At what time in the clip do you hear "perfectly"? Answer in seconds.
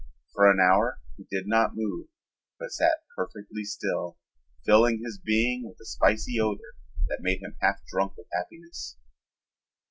3.15-3.63